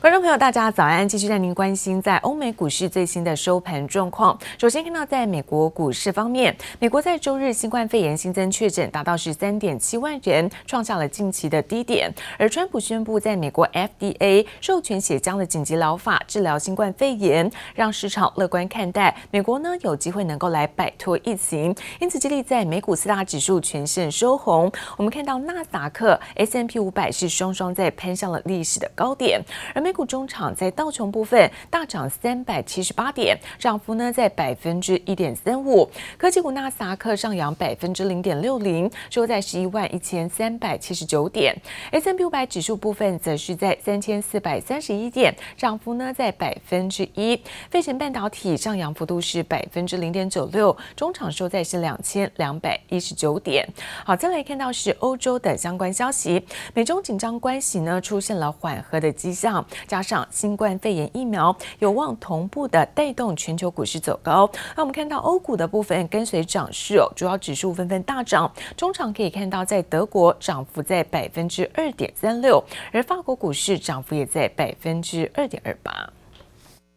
[0.00, 1.08] 观众朋友，大家早安！
[1.08, 4.38] 继续带您关心在欧美股市最新的收盘状况。
[4.56, 12.08] 首先看到在美国股市方面，美国在周日新冠肺炎新增确诊达到十三点七万人，创下了近期的低点。
[12.38, 24.70] 而川普宣布在美国 FDA 授权血浆的紧急疗法治疗新冠肺炎，让市场乐观看待美国呢有机会能够来摆脱疫情，因此激励在美股四大指数全线收红。
[24.96, 29.42] 我们看到纳斯达克、S&P 五百是双双在攀上了历史的高点，
[29.74, 35.90] 而美股中场在道琼部分大涨三百七十八点，涨幅呢在百分之一点三五。
[36.18, 41.56] 科技股纳斯达克上扬百分之零点六零，收在十一万一千三百七十九点。
[41.90, 47.40] S&P 五百指数部分则是在三千四百三十一点，涨幅呢在百分之一。
[47.70, 53.66] 费城半导体上扬幅度是百分之零点九六，中场收在是两千两百一十九点。
[54.04, 59.64] 好，再来看到是欧洲的相关消息，美中紧张关系呢出现了缓和的迹象。
[59.86, 64.50] 加上新冠肺炎疫苗有望同步的带动全球股市走高。
[64.76, 68.52] 那我们看到欧股的部分跟随涨势哦，主要指数纷纷大涨。
[68.76, 72.62] 中场可以看到，在德国涨幅在百分之二点三六，
[72.92, 76.12] 而法国股市涨幅也在百分之二点二八。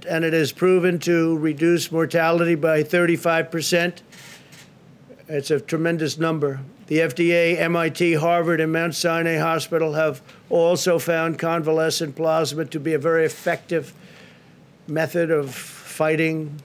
[0.04, 4.02] And it has proven to reduce mortality by 35%.
[5.28, 6.58] It's a tremendous number.
[6.92, 12.94] The FDA, MIT, Harvard, and Mount Sinai Hospital have also found convalescent plasma to be
[12.94, 13.94] a very effective
[14.88, 16.62] method of fighting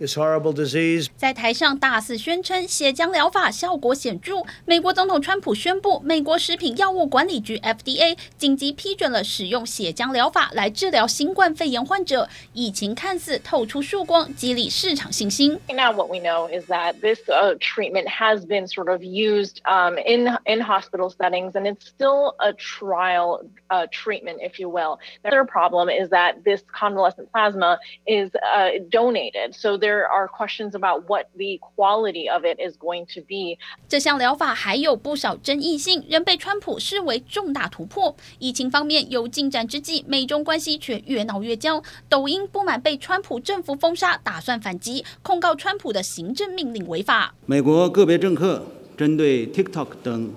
[0.00, 1.06] This horrible disease.
[1.16, 4.42] 在台上大肆宣称血浆疗法效果显着。
[4.66, 12.28] 美国总统川普宣布，美国食品药物管理局 FDA 紧急批准了使用血浆疗法来治疗新冠肺炎患者。
[12.52, 15.58] 疫情看似透出曙光，激励市场信心。
[15.68, 20.28] Now what we know is that this uh, treatment has been sort of used um, in
[20.44, 24.98] in hospital settings, and it's still a trial uh, treatment, if you will.
[25.22, 30.25] The other problem is that this convalescent plasma is uh, donated, so there There are
[30.29, 33.57] questions about what the quality of it is going to be。
[33.89, 38.15] 这项疗法还有不少争议性，仍被川普视为重大突破。
[38.39, 41.83] 疫情方面有进展之际，美中关系却越闹越僵。
[42.07, 47.35] 抖音不满被川普政府封杀，打算反击，控告川普的行政命令违法。
[47.45, 48.65] 美国个别政客
[48.95, 50.31] 针对 TikTok 等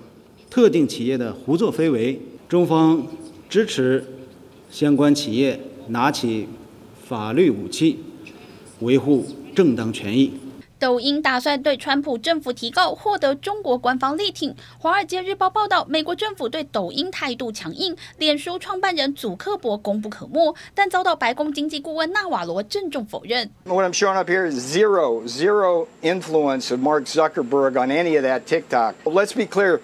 [0.49, 3.07] 特定企业的胡作非为，中方
[3.47, 4.05] 支持
[4.69, 5.57] 相关企业
[5.87, 6.49] 拿起
[7.05, 8.03] 法律武器，
[8.81, 9.25] 维护。
[9.55, 10.33] 正当权益。
[10.77, 14.51] 抖音打算对川普政府提告，获得中国官方力挺。
[14.77, 23.49] 《华尔街日报》报道，美国政府对抖音态度强硬，脸书创办人祖克伯功不可没，但遭到白宫经济顾问纳瓦罗郑重否认。
[23.63, 28.41] What I'm showing up here is zero, zero influence of Mark Zuckerberg on any of that
[28.45, 28.95] TikTok.
[29.05, 29.79] Let's be clear,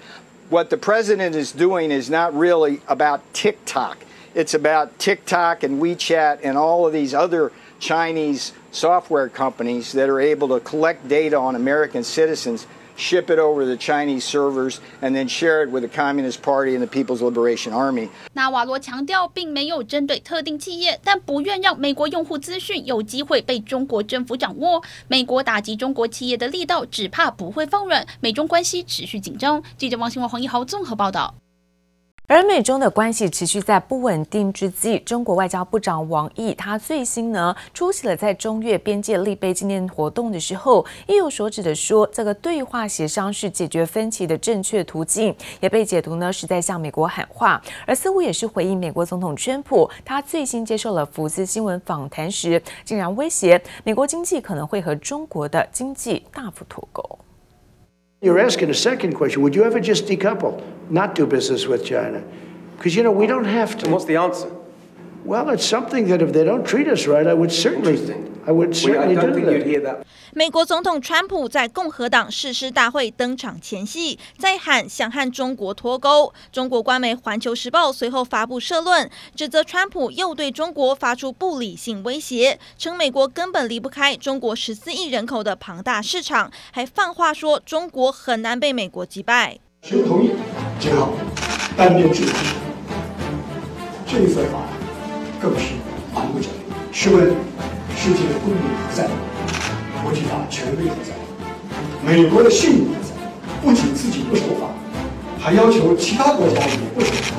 [0.49, 3.99] what the president is doing is not really about TikTok.
[4.35, 10.20] It's about TikTok and WeChat and all of these other Chinese software companies that are
[10.20, 15.28] able to collect data on American citizens, ship it over the Chinese servers, and then
[15.28, 18.08] share it with the Communist Party and the People's Liberation Army.
[18.32, 24.82] 纳瓦罗强调，并没有针对特定企业，但不愿让美国用户资讯有机会被中国政府掌握。
[25.08, 28.06] 美国打击中国企业的力道，只怕不会放软。
[28.20, 29.62] 美中关系持续紧张。
[29.76, 31.34] 记者王新华、黄一豪综合报道。
[32.27, 57.19] 而美中的关系持续在不稳定之际，中国外交部长王毅他最新呢出席了在中越边界立碑纪念活动的时候，意有所指的说，这个对话协商是解决分歧的正确途径，也被解读呢是在向美国喊话，而似乎也是回应美国总统川普他最新接受了福斯新闻访谈时，竟然威胁美国经济可能会和中国的经济大幅脱钩。
[58.21, 59.41] You're asking a second question.
[59.41, 62.23] Would you ever just decouple, not do business with China?
[62.77, 63.85] Because, you know, we don't have to.
[63.85, 64.51] And what's the answer?
[65.25, 67.97] Well, it's something that if they don't treat us right, I would certainly,
[68.45, 69.53] I would certainly don't do think that.
[69.53, 69.97] You'd hear that.
[70.33, 76.33] 美国总统川普在共和党誓师大会登场前夕，在喊想和中国脱钩。
[76.51, 89.59] 中国官媒《环球时报》随后发布社论，指责川普又对中国发出不理性威胁，称美国根本离不开中国十四亿人口的庞大市场，还放话说中国很难被美国击败。
[89.83, 90.31] 谁同意？
[90.79, 91.13] 最好
[91.77, 92.37] 单边制裁。
[94.07, 94.67] 这一份法
[95.41, 95.73] 更是
[96.13, 96.57] 蛮不讲理。
[96.91, 97.33] 试问
[98.03, 99.07] 世界公理何在？
[100.01, 101.13] 国际法权威何在？
[102.03, 103.13] 美国的信誉何在？
[103.61, 104.71] 不仅自己不守法，
[105.39, 107.35] 还要求其他国家也不守法，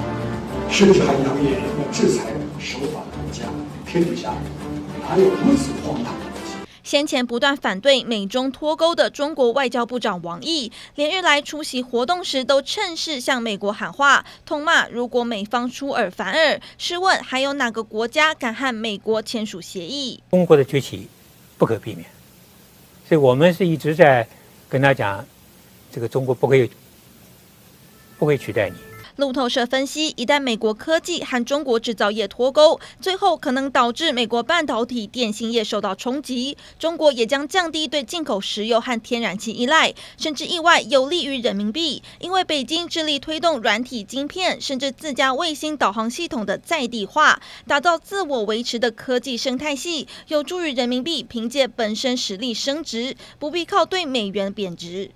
[0.71, 2.27] 甚至还扬言要制裁
[2.61, 3.43] 守法国家。
[3.85, 4.35] 天底下
[5.01, 6.15] 哪有如此荒唐？
[6.93, 20.23] 先前不断反对美中脱钩的中国外交部长王毅，连日来出席活动时都趁势向美国喊话，痛骂如果美方出尔反尔，试问还有哪个国家敢和美国签署协议？
[20.33, 21.09] 中国的崛起
[21.57, 22.07] 不可避免，
[23.09, 24.29] 所以我们是一直在
[24.69, 25.25] 跟他讲，
[25.91, 26.71] 这个中国不会
[28.19, 28.77] 不会取代你。
[29.17, 55.11] 路透社分析，一旦美国科技和中国制造业脱钩，最后可能导致美国半导体、电信业受到冲击，中国也将降低对进口石油和天然气依赖，甚至意外有利于人民币，因为北京致力推动软体晶片，甚至自家卫星导航系统的在地化，打造自我维持的科技生态系，有助于人民币凭借本身实力升值，不必靠对美元贬值。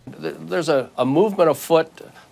[0.51, 1.87] There's a, a movement afoot.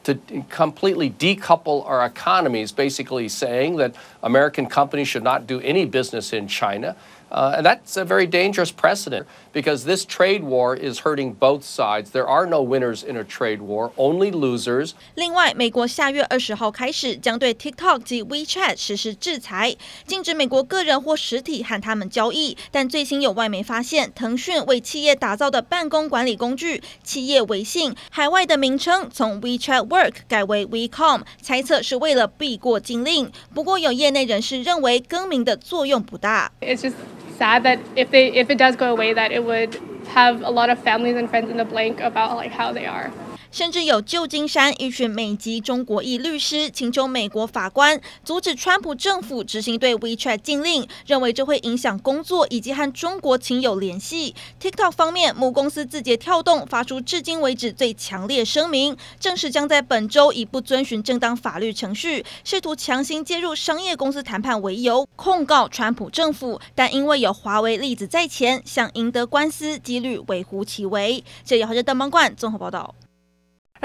[0.04, 0.14] To
[0.48, 6.46] completely decouple our economies, basically saying that American companies should not do any business in
[6.46, 6.96] China.
[7.30, 12.10] Uh, and that's a very dangerous precedent because this trade war is hurting both sides.
[12.10, 14.90] There are no winners in a trade war, only losers.
[15.14, 22.56] 另外，美国下月二十号开始将对 TikTok 及 WeChat 实施制裁，禁止美国个人或实体和他们交易。
[22.70, 33.30] 但最新有外媒发现，腾讯为企业打造的办公管理工具“企业微信”海外的名称从 WeChat Work 改为 WeCom，猜测是为了避过禁令。
[33.54, 36.50] 不过，有业内人士认为更名的作用不大。
[36.60, 36.94] It's just
[37.36, 40.70] sad that if they if it does go away, that it would have a lot
[40.70, 43.12] of families and friends in the blank about like how they are.
[43.54, 54.34] 甚至有旧金山一群美籍中国裔律师请求美国法官阻止川普政府执行对 WeChat 禁令，认为这会影响工作以及和中国亲友联系。
[54.60, 71.22] TikTok 方面，母公司字节跳动发出至今为止最强烈声明，正式将在本周以不遵循正当法律程序，试图强行介入商业公司谈判为由控告川普政府，但因为有华为例子在前，想赢得官司几率微乎其微。
[71.44, 72.92] 这也是邓邦冠综合报道。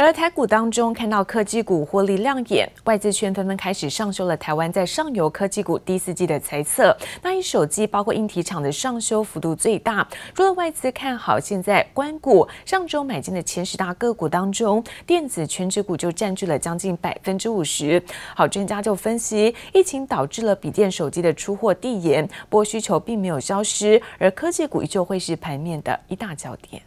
[0.02, 6.96] 而台股当中看到科技股获利亮眼，外资圈纷纷开始上修了台湾在上游科技股第四季的猜测。
[7.22, 10.08] 那以手机包括硬体厂的上修幅度最大。
[10.34, 18.02] 除了外资看好现在关股，上周买进的前十大个股当中，电子权值股就占据了将近百分之五十。
[18.34, 26.82] 好，专家就分析，疫情导致了笔电手机的出货递延，不过需求并没有消失，而科技股依旧会是盘面的一大焦点。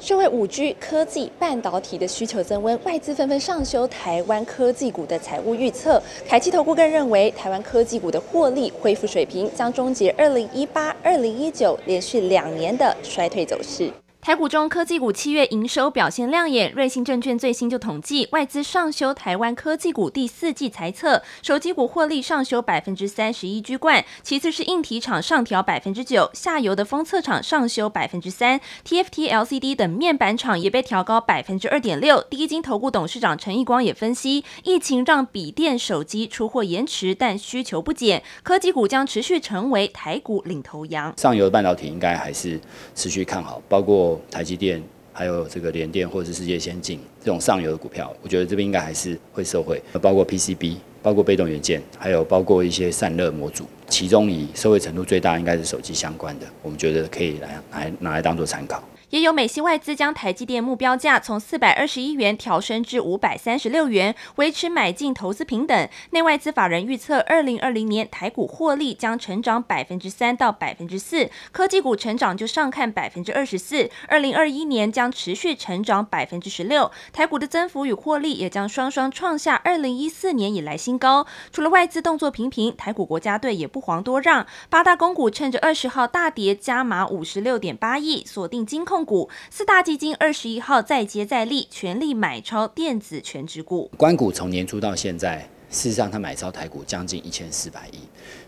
[0.00, 6.02] 社会五 G 科技半导体的需求增温，外资纷纷上修台湾科技股的财务预测。
[6.26, 13.92] 凯基投顾更认为，台湾科技股的获利恢复水平将终结二零一八、二零一九连续两年的衰退走势。
[14.24, 32.22] 台股中科技股七月营收表现亮眼，瑞信证券最新就统计，外资上修台湾科技股第四季财测，手机股获利上修百分之三十一居冠，其次是硬体厂上调百分之九，下游的封测厂上修百分之三，TFT LCD 等面板厂也被调高百分之二点六。
[32.30, 41.12] 第一金投顾董事长陈义光也分析，疫情让笔电手机出货延迟，但需求不减，科技股将持续成为台股领头羊。
[41.16, 42.60] 上游的半导体应该还是
[42.94, 44.11] 持续看好，包括。
[44.30, 44.82] 台积电，
[45.12, 58.82] 还有这个联电或者是世界先进这种上游的股票，我觉得这边应该还是会受惠，包括 PCB，包括被动元件，还有包括一些散热模组，其中以社会程度最大应该是手机相关的，我们觉得可以来来拿来当做参考。
[59.12, 65.86] 也有美系外资将台积电目标价从四百二十一元调升至五百三十六元，维持买进投资平等。
[66.12, 73.90] 内外资法人预测，二零二零年台股获利将成长百分之三到百分之四，科技股成长就上看百分之二十四。
[74.08, 81.26] 二零二一年将持续成长百分之十六，台股的增幅与获利也将双双创下二零一四年以来新高。
[81.52, 93.90] 除了外资动作频频，台股国家队也不遑多让，八大公股趁着二十号大跌加码五十六点八亿，锁定金控股四大基金二十一号再接再厉，全力买超电子全职股。
[93.96, 97.98] 关股从年初到现在，事实上他买超台股将近一千四百亿，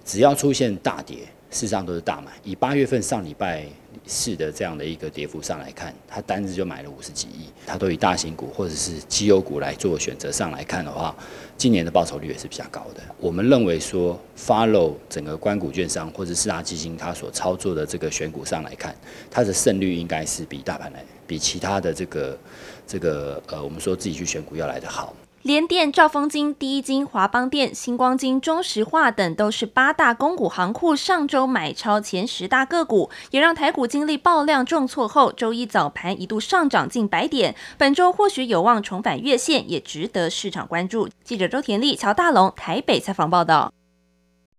[0.04, 1.18] 只要出现大跌，
[1.54, 2.32] 事实上都是大买。
[2.42, 3.64] 以八月份上礼拜
[4.08, 7.48] 四的这样的一个跌幅上来看，它单日就买了五十几亿。
[7.64, 11.14] 它都以大型股或者是绩优股来做选择上来看的话，
[11.56, 13.00] 今年的报酬率也是比较高的。
[13.20, 18.92] 我们认为说，follow 整个关股券商或者四大基金它所操作的这个选股上来看，
[19.30, 22.38] 它的胜率应该是比大盘来，比其他的这个
[22.84, 25.14] 这个呃，我们说自己去选股要来的好。
[25.44, 37.54] 联电、兆丰金、第一金、华邦电、星光金、中石化等都是八大公股行库上周买超前十大个股，也让台股经历爆量重挫后，周一早盘一度上涨近百点。
[37.76, 41.10] 本周或许有望重返月线，也值得市场关注。
[41.22, 43.70] 记者周田丽、乔大龙台北采访报道。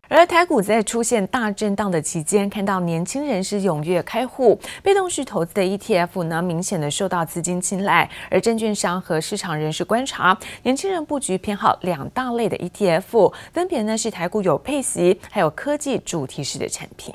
[0.08, 8.08] 而台股在出现大震荡的期间，看到年轻人是踊跃开户，被动式投资的 ETF 呢，明显的受到资金青睐。
[8.30, 17.12] 而证券商和市场人士观察，年轻人布局偏好两大类的 ETF，分别呢是台股有配息，还有科技主题式的产品。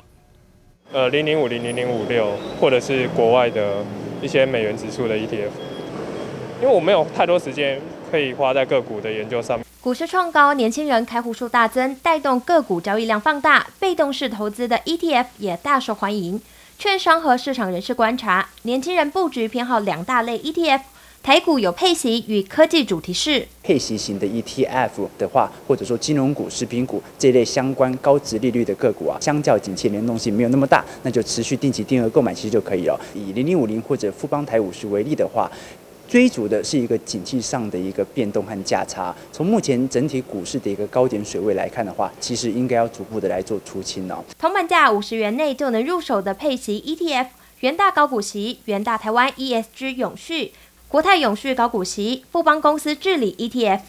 [0.91, 3.77] 呃，零零五零零零五六，或者是国外的
[4.21, 5.51] 一些美元指数的 ETF，
[6.61, 7.79] 因为我没有太多时间
[8.11, 9.65] 可以花在个股的研究上面。
[9.83, 16.39] 股市创高，年轻人开户数大增，带动个股交易量放大，被动式投资的 ETF 也大受欢迎。
[16.77, 20.81] 券商和市场人士观察，年轻人布局偏好两大类 ETF，
[21.23, 23.47] 台股有配息与科技主题式。
[23.63, 32.99] 配息型的 ETF 的话，或者说金融股、食品股这类相关高值利率的个股啊，相较景气联动性没有那么大，那就持续定期定额购买其实就可以了。
[33.15, 35.49] 以零零五零或者富邦台五十为例的话。
[36.11, 39.15] 追逐的是一个景气上的一个变动和价差。
[39.31, 44.21] 从目前整体股市的一个高点水位来看的话，其实应该要逐步的来做出清哦。
[44.37, 47.27] 铜板价五十元内就能入手的配息 ETF，
[47.61, 50.51] 元大高股息、元大台湾 ESG 永续、
[50.89, 53.79] 国泰永续高股息、富邦公司治理 ETF。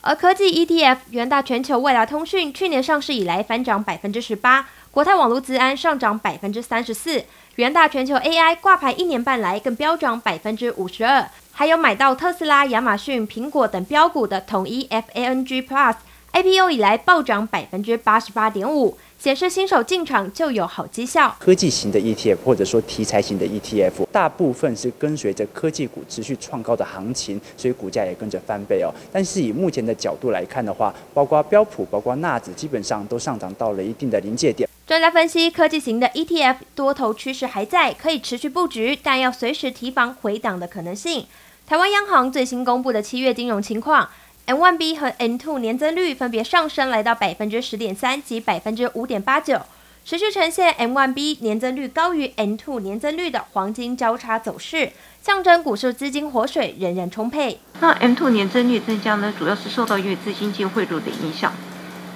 [0.00, 4.66] 而科技 ETF，元大全球未来通讯去年上市以来翻涨百分之十八，
[4.96, 7.22] 国泰网络资安上涨百分之三十四，
[7.56, 11.22] 元大全球 AI 挂牌一年半来更飙涨百分之五十二。
[11.52, 21.36] 还有买到特斯拉、亚马逊、苹果等标股的统一 FANG Plus，IPO 以来暴涨百分之八十八点五，显示新手进场就有好绩效。
[21.38, 28.88] 科技型的 ETF 或者说题材型的 ETF，大部分是跟随着科技股持续创高的行情，所以股价也跟着翻倍哦。
[29.12, 34.65] 但是以目前的角度来看的话，包括标普、包括纳指，基本上都上涨到了一定的临界点。
[34.86, 41.26] 专家分析，科技型的 ETF 多头趋势还在，可以持续布局，但要随时提防回档的可能性。
[41.66, 44.08] 台湾央行最新公布的七月金融情况
[44.46, 49.60] ，M1B 和 M2 年增率分别上升来到百分之十点三及百分之五点八九，
[50.04, 57.58] 持续呈现 M1B 年增率高于 M2 年增率的黄金交叉走势，象征股市资金活水仍然充沛。
[57.80, 61.52] 那 M2 年增率增加呢，主要是受到因为资金净汇入的影响。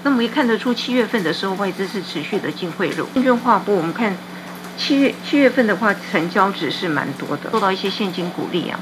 [0.02, 3.06] 那么也看得出七月份的时候外资是持续的净汇入。
[3.14, 4.16] 证券划拨我们看
[4.76, 8.80] 七月七月份的话，成交值是蛮多的，受到一些现金鼓励啊。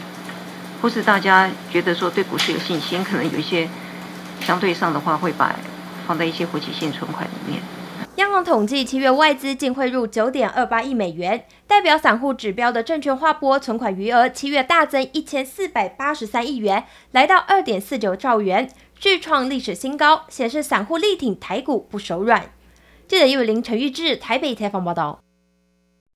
[0.81, 3.69] 或是大家觉得说对股市有信心，可能有一些
[4.41, 5.57] 相对上的话会把
[6.07, 7.61] 放在一些活期性存款里面。
[8.15, 18.69] 央行统计，七月外资净汇入九点二八亿美元，代表散户指标的证券划拨存款余额，七月大增一千四百八十三亿元，来到二点四九兆元，
[19.01, 22.53] 续创历史新高，显示散户力挺台股不手软。
[23.07, 25.21] 记者叶伟林、陈玉志台北采访报道。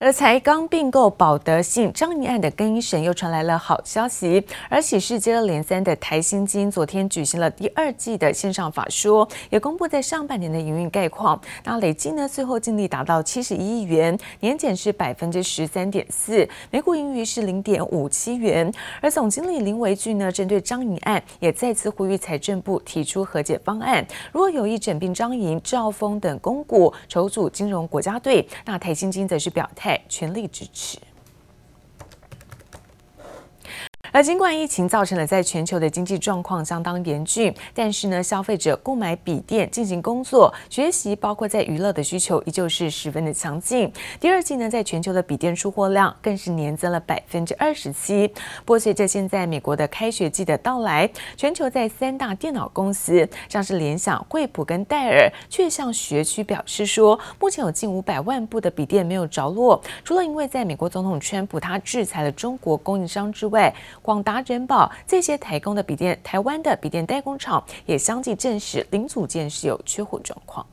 [0.02, 11.40] 而才刚并购保德信张银案的更一审又传来了好消息，而喜事接二连三的台新金昨天举行了第二季的线上法说，也公布在上半年的营运概况。
[11.62, 18.72] 那累计呢，最后净利达到七十一亿元，年减是百分之十三点四，每股盈余是零点五七元。
[19.00, 29.91] 而总经理林维俊呢，针对张银案也再次呼吁财政部提出和解方案，如果有意整并张银、兆丰等公股，筹组金融国家队，那台新金则是表态。
[30.08, 30.98] 全力支持。
[34.12, 43.90] 而尽管疫情造成了在全球的经济状况相当严峻，但是呢，消费者购买笔电进行工作、学习，包括在娱乐的需求依旧是十分的强劲。
[44.20, 48.28] 第二季呢，在全球的笔电出货量更是年增了百分之二十七。
[48.66, 59.82] 不过，随着现在美国的开学季的到来，全球在三大电脑公司，像是联想、惠普跟戴尔，却向学区表示说，目前有近五百万部的笔电没有着落。
[60.04, 70.66] 除了因为在美国总统川普他制裁了中国供应商之外，广达、人保这些台工的笔电，台湾的笔电代工厂也相继证实零组件是有缺货状况。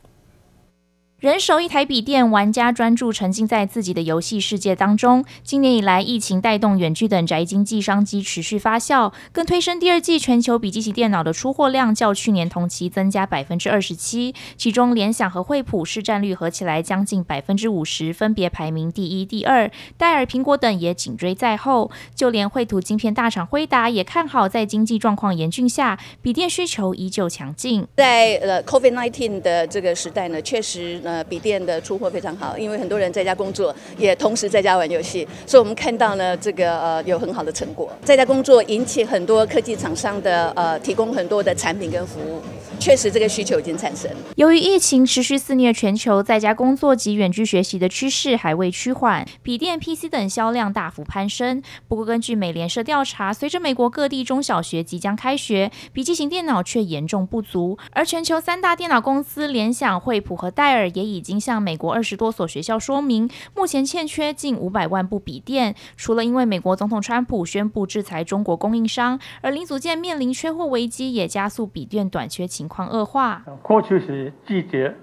[1.19, 5.25] 人手一台笔电，玩家专注沉浸在自己的游戏世界当中。
[5.43, 14.33] 今年以来，疫情带动远距等宅经济商机持续发酵，更推升第二季全球笔记型电脑的出货量较去年同期增加百分之二十七。
[14.55, 19.69] 其中，联想和惠普市占率合起来将近百分之五十，分别排名第一、第二。
[19.97, 21.91] 戴尔、苹果等也紧追在后。
[22.15, 27.85] 就连绘图晶片大厂辉达也看好，在经济状况严峻下，笔电需求依旧强劲。
[27.97, 31.01] 在呃 COVID-19 的这个时代呢，确实。
[31.09, 37.91] 呃，笔电的出货非常好，因为很多人在家工作，也同时在家玩游戏，所以我们看到呢，这个呃有很好的成果。
[38.03, 42.39] 在家工作引起很多科技厂商的呃提供很多的产品跟服务。
[42.79, 44.09] 确实这个需求已经产生。
[44.37, 51.61] 由于疫情持续肆虐全球，在家工作及远距学习的趋势还未趋缓，笔电、PC 等销量大幅攀升。
[51.89, 57.77] 不过，根据美联社调查，随着美国各地中小学即将开学，笔记型电脑却严重不足。
[57.91, 65.73] 而全球三大电脑公司联想、惠普和戴尔也也已经向美国二十多所学校说明，目前欠缺近五百万部笔电。
[65.95, 73.43] 除了因为美国总统川普宣布制裁中国供应商，而零组件面临缺货危机，也加速笔电短缺情况恶化。
[73.63, 74.93] 过去是季节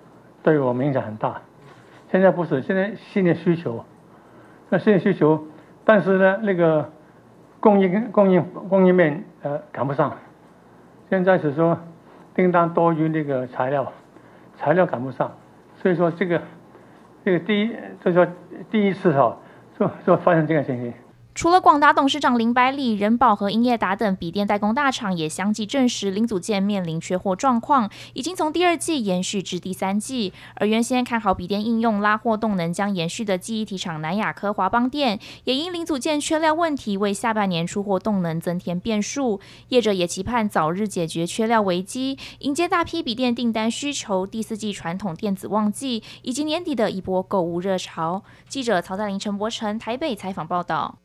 [0.42, 1.40] 对我们影响很大，
[2.12, 3.82] 现在不是，现在新的需求，
[4.68, 5.42] 那新的需求，
[5.84, 6.92] 但是呢，那个
[7.58, 10.16] 供应供应供应面呃赶不上，
[11.08, 11.78] 现在是说
[12.34, 13.92] 订单多于那个材料，
[14.58, 15.32] 材料赶不上，
[15.86, 16.42] 所以说这个
[17.24, 17.70] 这个第一，
[18.02, 18.26] 所以说
[18.72, 19.38] 第一次哈，
[19.78, 20.92] 就就发生这个情形。
[21.36, 30.32] 除了广达董事长林百里、仁宝和英业达等笔电代工大厂也相继证实零组件面临缺货状况，已经从第二季延续至第三季。
[30.54, 39.38] 而原先看好笔电应用拉货动能将延续的记忆体厂南亚科、华邦电，也因零组件缺料问题，为下半年出货动能增添变数。
[39.68, 48.22] 业者也期盼早日解决缺料危机，迎接大批笔电订单需求、第四季传统电子旺季以及年底的一波购物热潮。
[48.48, 50.96] 记者曹在林、陈柏成台北采访报道。